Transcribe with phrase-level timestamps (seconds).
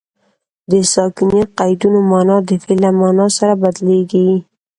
[0.71, 4.29] د ساکني قیدونو مانا د فعل له مانا سره بدلیږي.